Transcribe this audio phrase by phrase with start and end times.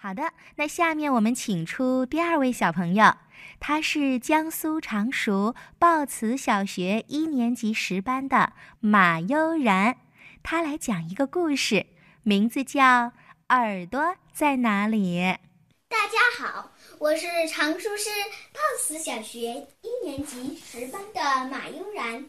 [0.00, 3.14] 好的，那下面我们请出第二位小朋友，
[3.58, 9.96] 他是江苏常熟报慈小学一年级十班的马悠然，
[10.44, 11.86] 他来讲一个故事，
[12.22, 12.80] 名字叫
[13.48, 15.18] 《耳朵在哪里》。
[15.88, 18.08] 大家好，我是常熟市
[18.52, 22.24] 报慈小学一年级十班的马悠然，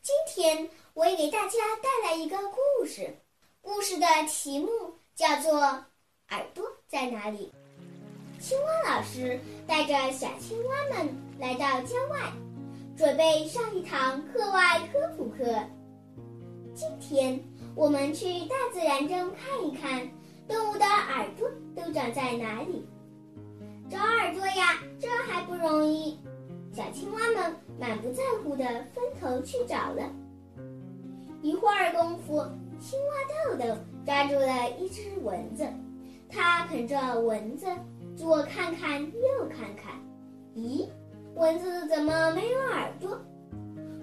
[0.00, 3.18] 今天我给大家带来一个故事，
[3.60, 5.84] 故事的题目叫做。
[6.32, 7.52] 耳朵在哪里？
[8.40, 12.18] 青蛙老师带着小青蛙们来到郊外，
[12.96, 15.44] 准备上一堂课外科普课。
[16.74, 17.38] 今天
[17.76, 20.00] 我们去大自然中看一看，
[20.48, 22.84] 动物的耳朵都长在哪里？
[23.88, 26.18] 找耳朵呀，这还不容易。
[26.72, 30.02] 小青蛙们满不在乎地分头去找了。
[31.40, 32.44] 一会儿功夫，
[32.80, 35.64] 青蛙豆豆抓住了一只蚊子。
[36.30, 37.66] 它啃着蚊子，
[38.16, 39.94] 左看看右看看，
[40.54, 40.86] 咦，
[41.34, 43.18] 蚊子怎么没有耳朵？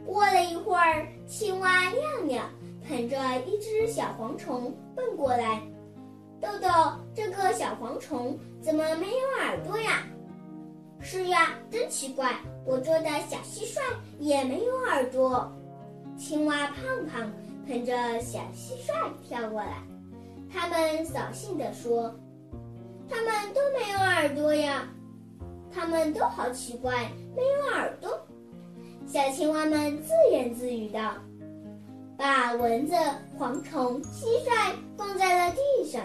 [0.05, 2.49] 过了一会儿，青蛙亮亮
[2.87, 5.61] 啃着一只小蝗虫奔过来，
[6.39, 6.69] 豆豆，
[7.13, 10.03] 这个小蝗虫怎么没有耳朵呀？
[10.99, 13.79] 是呀，真奇怪，我捉的小蟋蟀
[14.19, 15.51] 也没有耳朵。
[16.17, 17.31] 青蛙胖胖
[17.67, 19.83] 捧着小蟋蟀跳过来。
[20.51, 22.13] 他们扫兴地说
[23.09, 24.87] ：“他们都没有耳朵呀，
[25.71, 28.19] 他们都好奇怪，没有耳朵。”
[29.05, 31.13] 小青蛙们自言自语道
[32.17, 32.95] ：“把蚊子、
[33.39, 36.01] 蝗虫、蟋蟀放在了地上，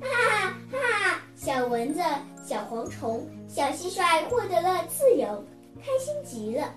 [0.00, 0.78] 哈哈哈
[1.10, 1.20] 哈！
[1.34, 2.00] 小蚊子、
[2.44, 5.44] 小蝗虫、小蟋蟀获得了自由，
[5.80, 6.72] 开心极了。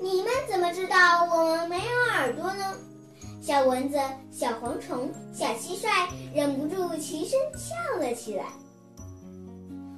[0.00, 2.74] 你们怎么知道我们没有耳朵呢？”
[3.46, 3.96] 小蚊子、
[4.32, 8.46] 小蝗虫、小蟋蟀忍不住齐声笑了起来。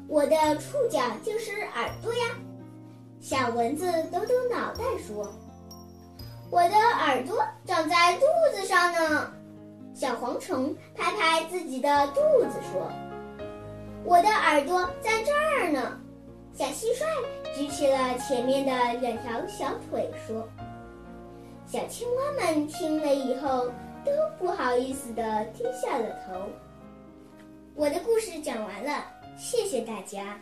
[0.06, 2.36] 我的触角就是耳朵呀！
[3.22, 5.32] 小蚊子抖抖脑袋说
[6.52, 9.32] ：“我的耳朵长在肚子上呢。”
[9.96, 12.92] 小蝗虫拍拍自己的肚子说
[14.04, 15.98] ：“我的耳朵在这儿呢。”
[16.52, 17.06] 小蟋蟀
[17.56, 20.46] 举起了前面的两条小腿说。
[21.70, 23.66] 小青蛙们听了以后，
[24.02, 26.48] 都不好意思的低下了头。
[27.74, 29.04] 我的故事讲完了，
[29.36, 30.40] 谢谢大家。